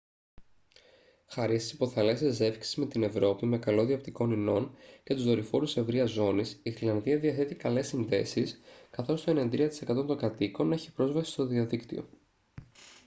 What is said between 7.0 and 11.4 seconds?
διαθέτει καλές συνδέσεις καθώς το 93% των κατοίκων έχει πρόσβαση